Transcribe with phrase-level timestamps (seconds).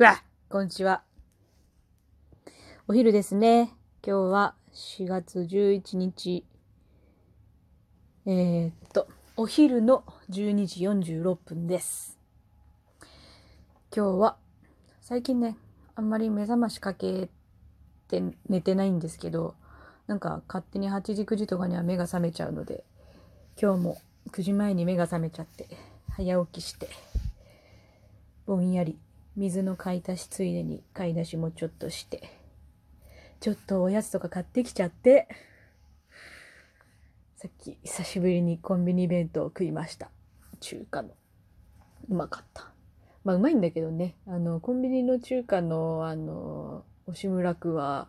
[0.00, 1.02] うわこんにちは。
[2.88, 3.74] お昼ですね。
[4.02, 6.46] 今日は4月11日。
[8.24, 12.18] えー、っと、お昼の12時46分です。
[13.94, 14.38] 今日は、
[15.02, 15.58] 最近ね、
[15.94, 17.28] あんまり目覚ましかけ
[18.08, 19.54] て寝てないんですけど、
[20.06, 22.84] なんか勝手に8時9時とかには目が覚めちゃうので、
[23.60, 23.98] 今日も
[24.30, 25.68] 9時前に目が覚めちゃって、
[26.16, 26.88] 早起きして、
[28.46, 28.96] ぼんやり
[29.36, 32.30] 水の買い足しついでに買い出しもちょっとして、
[33.40, 35.28] ちょっとおやつとか買ってきちゃって、
[37.36, 40.10] さっき久しぶりにコンビニ弁当を食いました。
[40.60, 41.10] 中華の。
[42.08, 42.70] うまかった。
[43.24, 48.08] まあうまいんだけどね、あの、コンビニの中華のあの、押村区は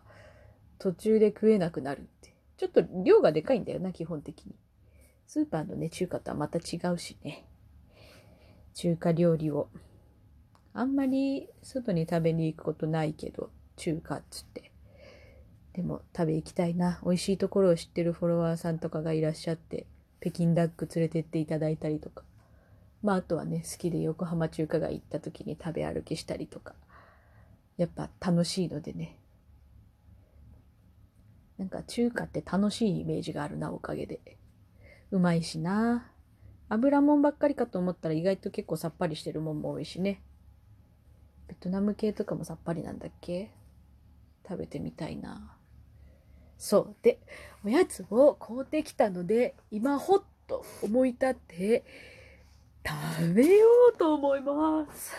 [0.78, 2.34] 途中で食えなくなるって。
[2.56, 4.54] ちょっと量がでかいんだよな、基本的に。
[5.26, 7.46] スーパーのね、中華とはまた違うしね。
[8.74, 9.68] 中華料理を。
[10.74, 14.72] あんまり外に食べに行くことないけど、中華っつって。
[15.74, 17.00] でも食べ行きたいな。
[17.02, 19.86] 美味しいところを知ってるフォロワーさんとかがいらっしゃって、
[20.20, 22.24] 北京ダック連れてっていただいたりとか。
[23.02, 26.74] まああとはね、好きで横浜中華街行った時に食べ歩きしたりとか。
[27.76, 29.18] やっぱ楽しいのでね。
[31.58, 34.20] なんか中華って楽しいイメージがあるな、おかげで。
[35.10, 36.10] うまいしな。
[36.68, 40.22] 油もんばっかりかと思ったら意外と結構さっぱりしてるもんも多いしね。
[41.62, 43.52] ベトナム系とかもさっぱりなんだっけ？
[44.44, 45.54] 食べてみたいな。
[46.58, 46.96] そう。
[47.02, 47.20] で、
[47.64, 51.84] おやつを買うてきたので、今ほっと思い立って、
[52.84, 55.12] 食べようと思います。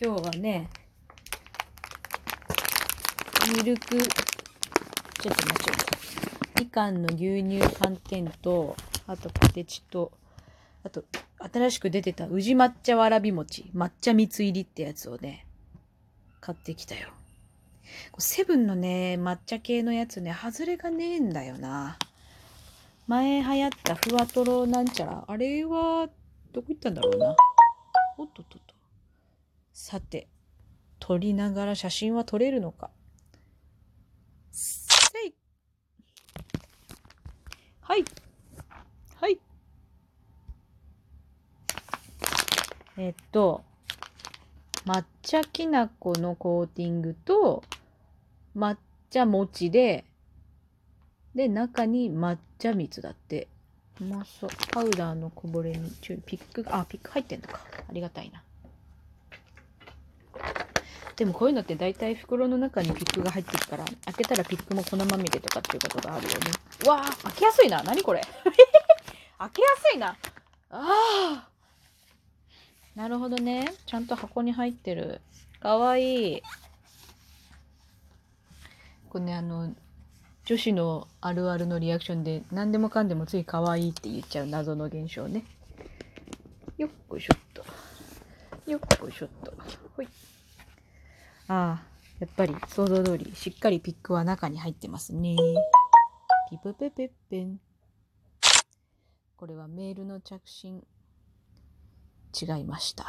[0.00, 0.70] 今日はね、
[3.54, 4.06] ミルク、ちょっ
[5.22, 6.45] と待ちょっと。
[6.58, 8.76] みかんの牛乳寒天と、
[9.06, 10.12] あとポテチと、
[10.84, 11.04] あと、
[11.38, 15.46] 新しく出てた宇治抹茶わらび餅、抹茶蜜入りってやつをね、
[16.40, 17.08] 買ってきたよ。
[18.18, 21.98] セブンのね、抹茶系のやつね、外れがねえんだよな。
[23.06, 26.08] 前流行ったふわとろなんちゃら、あれは、
[26.52, 27.36] どこ行ったんだろうな。
[28.16, 28.74] おっとっとっと。
[29.72, 30.26] さて、
[30.98, 32.90] 撮りながら写真は撮れるのか。
[34.50, 35.34] せい
[37.86, 38.04] はい。
[39.20, 39.38] はい。
[42.96, 43.62] えっと、
[44.84, 47.62] 抹茶きな粉のコーティングと、
[48.56, 48.76] 抹
[49.08, 50.04] 茶餅で、
[51.36, 53.46] で、中に抹茶蜜だって。
[54.00, 54.50] うまそう。
[54.72, 57.60] パウダーのこぼれに、ちょ、ピック、あ、ピック入ってんのか。
[57.88, 58.42] ありがたいな。
[61.16, 66.38] でもこういうのって大体袋の中にピックが入ってるから、開けたらピックも粉まみれとかっていうことがあるよね。
[66.84, 67.82] うわあ、開けやすいな。
[67.82, 68.20] 何これ。
[69.38, 70.08] 開けやすいな。
[70.08, 70.16] あ
[70.70, 71.48] あ。
[72.94, 73.74] なるほどね。
[73.86, 75.22] ちゃんと箱に入ってる。
[75.60, 76.42] かわいい。
[79.08, 79.74] これね、あの、
[80.44, 85.44] 女子のあるあるのリアクションで何でもかんでもつい可愛いって言っちゃう謎の現象ね。
[86.78, 87.64] よっこいしょっと。
[88.70, 89.52] よっこいしょっと。
[89.96, 90.08] ほい。
[91.48, 91.82] ああ、
[92.18, 95.36] やっぱり想像通りしっかりピックは中に入ってますね。
[96.50, 97.60] ピプペペッペン。
[99.36, 100.84] これはメールの着信。
[102.40, 103.06] 違いました。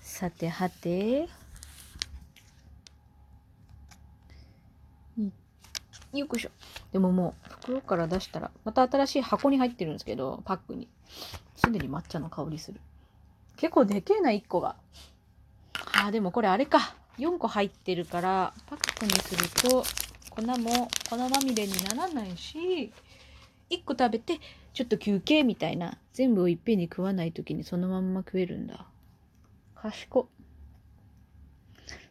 [0.00, 1.28] さてはて。
[6.12, 6.50] よっこいしょ。
[6.92, 10.88] でももう袋から出したら、また新しい箱に入ってるんですけど、パックに。
[11.56, 12.80] すでに抹茶の香りする。
[13.60, 14.74] 結構でけえな、1個が。
[15.74, 16.96] あー、でもこれあれか。
[17.18, 19.84] 4個入ってるから、パックにすると、
[20.30, 22.90] 粉も粉まみれにならないし、
[23.68, 24.40] 1個食べて、
[24.72, 25.98] ちょっと休憩みたいな。
[26.14, 28.86] 全部をいっぺんに食わないときにそのまんま食えるんだ。
[29.74, 30.24] 賢っ。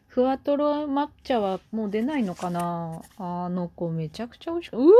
[0.06, 3.02] ふわとろ抹茶はもう出ないのかな？
[3.18, 4.76] あの子めちゃくちゃ美味しく。
[4.76, 4.90] うわー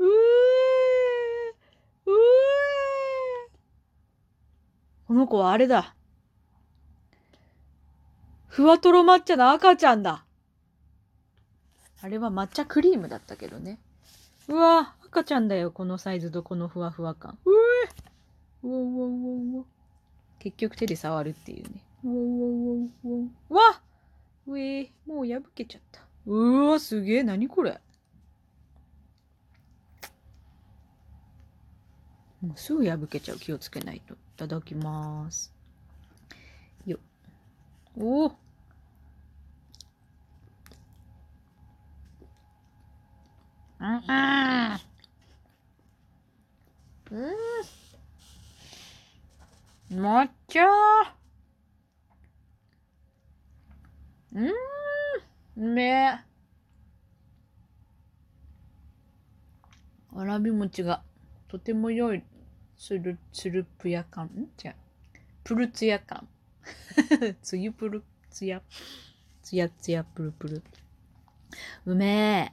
[0.00, 0.12] うー
[5.12, 5.94] この子はあれだ。
[8.46, 10.24] ふわとろ抹茶の赤ちゃんだ。
[12.00, 13.78] あれは抹茶クリームだったけどね。
[14.48, 17.36] うわ赤ちゃんだよ、このサイズとこのふわふわ感。
[17.44, 17.50] う
[17.84, 19.64] えうわうわうわうわ。
[20.38, 21.84] 結局手で触るっていうね。
[22.04, 22.28] うわうわ
[23.04, 23.60] うわうわ。
[23.66, 23.82] うわ
[24.46, 26.00] うえもう破けちゃった。
[26.24, 27.78] うわ、すげえ、なにこれ。
[32.40, 33.36] もうすぐ破けちゃう。
[33.36, 34.16] 気をつけないと。
[34.34, 35.52] いただきます。
[36.86, 37.00] よっ。
[37.98, 38.32] おお。
[47.10, 47.52] うん
[50.00, 50.60] 抹茶
[54.32, 54.52] うんう
[55.60, 56.18] めえ
[60.12, 61.02] わらび餅が
[61.48, 62.22] とても良い
[62.82, 64.40] つるつるぷや感ん？
[64.60, 64.74] 違う。
[65.44, 66.26] プルツヤ感。
[67.40, 68.60] つゆプルツヤ。
[69.40, 70.62] ツヤツヤプルプル。
[71.86, 72.52] うめ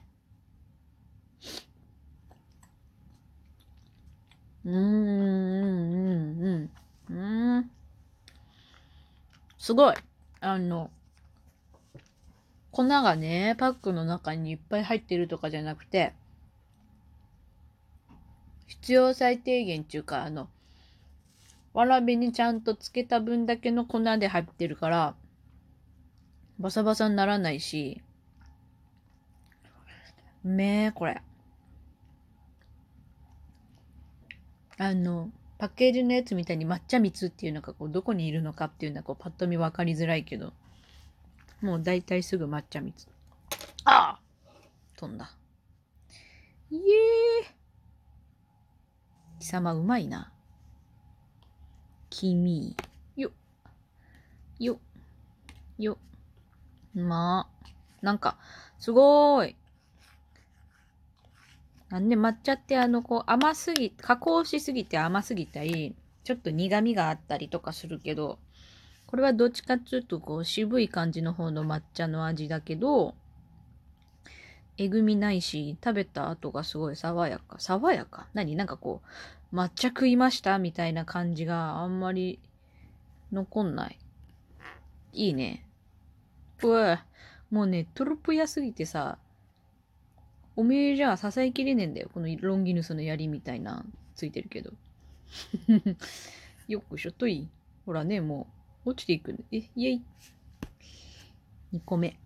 [4.64, 6.70] うんうんうん
[7.08, 7.70] うんうん。
[9.58, 9.96] すごい。
[10.40, 10.92] あの
[12.70, 16.14] 粉がねパックの中にいっぱい入ってるとかじゃなくて
[18.70, 20.48] 必要最低限っていうか、あの、
[21.74, 25.16] わらびにちゃんとつけた分だけの粉で入ってるから、
[26.60, 28.00] バサバサにならないし、
[30.44, 31.20] めえ、これ。
[34.78, 40.52] あの、パッケージのやつみたいに抹茶蜜っていうのがこうどこにいるのかっていうのはこうパッと見分かりづらいけど、
[41.60, 43.08] もう大体すぐ抹茶蜜。
[43.84, 44.20] ああ
[44.96, 45.34] 飛んだ。
[46.70, 47.59] イエーイ
[49.40, 50.30] 貴様うまいな。
[52.10, 52.76] 君。
[53.16, 53.30] よ。
[54.58, 54.78] よ。
[55.78, 55.98] よ。
[56.94, 57.66] まあ。
[58.02, 58.36] なんか、
[58.78, 59.56] すごーい。
[61.88, 68.38] なんで抹茶ってあの、こう甘すぎ、加工しすぎて甘すぎたり、ちょっと苦味があったりとかするけど、
[69.06, 73.14] これはどっちかっていうとこう渋い感じの方の抹茶の味だけど、
[74.82, 77.58] えぐみないし、食べた後がすごい爽やか。
[77.58, 78.28] 爽やか？
[78.32, 78.56] 何？
[78.56, 79.02] なんかこ
[79.52, 82.38] う、抹茶食いましたみたいな感じがあんまり
[83.30, 83.98] 残んない。
[85.12, 85.66] いいね。
[86.62, 87.04] うわ
[87.50, 89.18] もうね、トロップ屋すぎてさ、
[90.56, 92.08] おめえじゃ支えきれねえんだよ。
[92.14, 93.84] このロンギヌスの槍みたいな、
[94.14, 94.72] ついてるけど。
[96.68, 97.48] よくしょっといい
[97.84, 98.46] ほらね、も
[98.86, 99.44] う、落ちていくんで。
[99.52, 100.02] え、イェイ。
[101.74, 102.18] 2個目。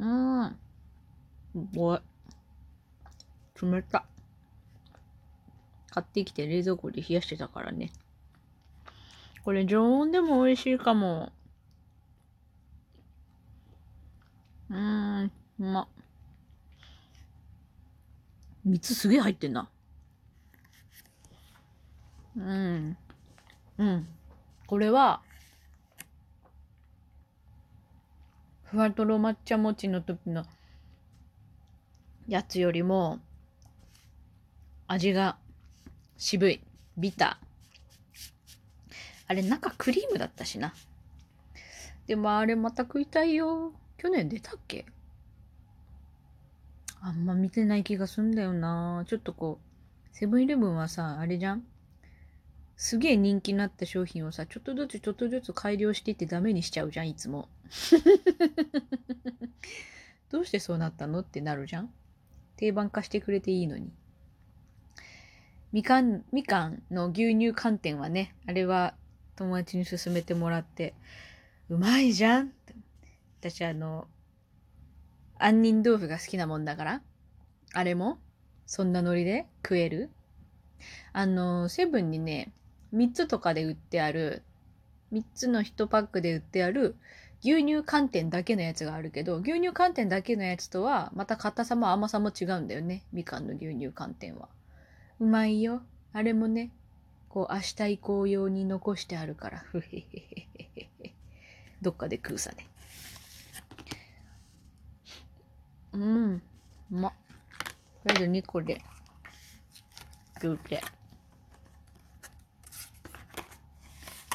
[0.00, 0.58] うん。
[1.76, 2.00] おい。
[3.60, 4.04] 冷た。
[5.90, 7.90] 買ってきて冷蔵庫で冷やしてたからね。
[9.44, 11.32] これ常温でも美味しいかも。
[14.70, 15.88] うーん、うま。
[18.64, 19.68] 蜜すげえ入ってんな。
[22.36, 22.96] うん。
[23.78, 24.06] うん。
[24.66, 25.22] これは、
[28.64, 30.44] ふわとろ抹茶餅の時の
[32.30, 33.18] やつよりも
[34.86, 35.36] 味が
[36.16, 36.60] 渋い。
[36.96, 37.46] ビター。
[39.26, 40.72] あれ中クリームだったしな。
[42.06, 43.72] でもあれまた食いたいよ。
[43.98, 44.86] 去年出たっけ？
[47.00, 49.04] あんま見てない気がすんだよな。
[49.08, 51.64] ちょっとこう、セブンイレブンはさ、あれじゃん？
[52.76, 57.48] すげえ人気になった商品をさ、ちょっとずつちょっとずつ改良していってダメにしちゃうじゃん、いつも。
[60.30, 61.20] どうしてそうなったの？
[61.20, 61.92] ってなるじゃん
[62.60, 63.90] 定番化してくれていいのに。
[65.72, 68.94] みかん、みかんの牛乳寒天はね、あれは
[69.36, 70.92] 友達に勧めてもらって、
[71.70, 72.52] うまいじゃん
[73.40, 74.08] 私あの、
[75.38, 77.02] 杏仁豆腐が好きなもんだから、
[77.72, 78.18] あれも、
[78.66, 80.10] そんなノリで食える
[81.14, 82.52] あの、セブンにね、
[82.92, 84.42] 3つとかで売ってある、
[85.12, 86.96] 3つの1パックで売ってある
[87.42, 93.02] 牛乳寒天だけのやつがあるけど、牛乳寒天だけのやつとは、また硬さも甘さも違うんだよね。
[93.12, 94.48] みかんの牛乳寒天は。
[95.18, 95.82] うまいよ。
[96.12, 96.70] あれもね、
[97.30, 99.64] こう明日以降用に残してあるから。
[101.80, 102.66] どっかで食うさね。
[105.92, 106.34] うん。
[106.34, 106.42] う
[106.90, 107.10] ま。
[108.06, 108.82] とりあえず2個で、
[110.34, 110.82] 食うて。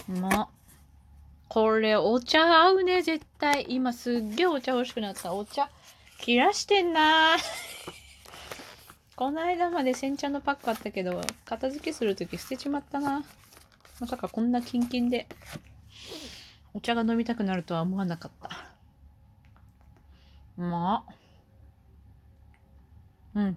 [0.09, 0.54] うまっ。
[1.55, 3.65] これ、お茶合うね、絶対。
[3.69, 5.33] 今すっげえお茶欲しくなった。
[5.33, 5.69] お茶、
[6.19, 7.37] 切らしてんな
[9.15, 13.23] この間まで煎茶のパックあったけど、片付けするとき捨てちまったな。
[14.01, 15.29] まさかこんなキンキンで、
[16.73, 18.49] お茶が飲みたくなるとは思わなかった。
[20.61, 21.13] まあ。
[23.39, 23.55] うん。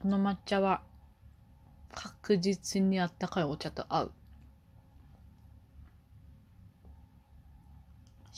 [0.00, 0.80] この抹茶は、
[1.90, 4.12] 確実にあったかいお茶と合う。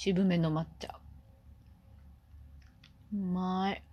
[0.04, 0.98] 渋めの抹茶。
[3.14, 3.84] うまい。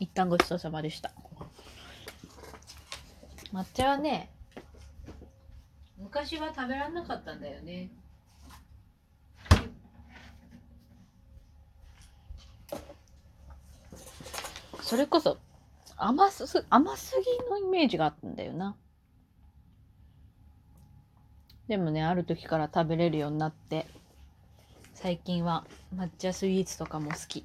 [0.00, 1.12] 一旦ごちそうさまでした。
[3.52, 4.28] 抹茶はね、
[5.98, 7.90] 昔は食べられなかったんだよね。
[14.82, 15.38] それこそ
[15.96, 17.14] 甘す甘す
[17.44, 18.74] ぎのイメージがあったんだよな
[21.68, 23.86] でもねある時から食べれるようになって。
[24.94, 27.44] 最近は抹茶スイーツとかも好き。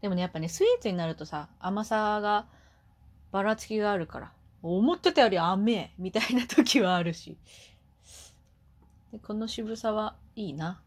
[0.00, 2.46] でもねやっぱねスイーツになるとさ甘さが
[3.32, 7.36] ばらつきがあるから思ってたより甘えみたいな時はあるし。
[9.12, 10.80] でこの渋さはいいな。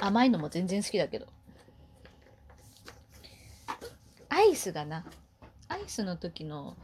[0.00, 1.26] 甘いのも全然好きだけど。
[4.28, 5.04] アイスがな
[5.68, 6.76] アイスの時の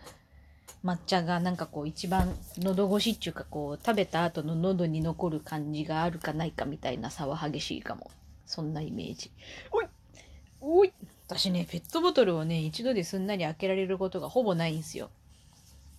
[0.85, 8.11] 抹茶がなんかこう一番喉越しっていうかこう食べた後の喉に残る感じがあるかないかみたいな差は激しいかも。
[8.45, 9.31] そんなイメージ。
[9.73, 9.87] おい
[10.61, 10.93] おい。
[11.27, 15.09] 私ねペットボトルをね一度ですんなり開けられることがほぼないんですよ。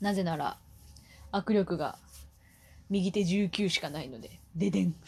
[0.02, 0.58] なぜなら
[1.32, 1.98] 握力が
[2.92, 4.96] 右手19しかないのでででん。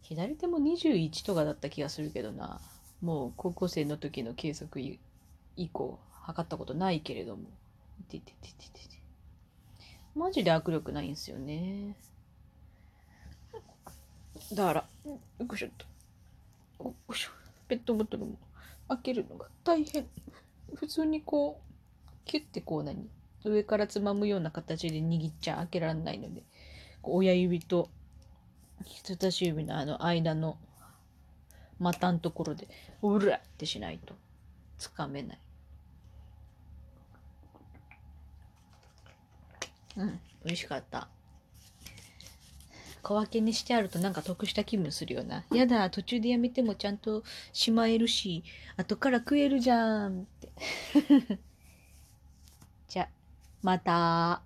[0.00, 2.58] 左手も21とかだった気がするけどな。
[3.02, 4.80] もう高校生の時の計測
[5.56, 7.44] 以降測ったことないけれども。
[10.14, 11.96] マジで握力ないんですよね。
[14.52, 15.70] だからよいしょっ
[16.78, 16.84] と。
[16.84, 17.30] よいしょ。
[17.68, 18.36] ペットボトルも
[18.88, 20.06] 開けるのが大変。
[20.74, 23.08] 普通にこうキュッてこう何
[23.44, 26.42] 上からつまむような形で握っちゃ開けられないので
[27.02, 27.88] 親指と
[28.84, 30.56] 人差し指のあの間の
[31.78, 32.68] 股のところで
[33.02, 34.14] うらってしないと
[34.78, 35.38] つかめない。
[39.96, 41.08] うん美味しかった
[43.02, 45.44] 小分けにしてあるとなんか得した気分するよな。
[45.52, 48.44] やだ、途中でやめてもちゃんとしまえるし、
[48.76, 50.52] 後から食えるじゃんって。
[52.88, 53.08] じゃ、
[53.60, 54.42] また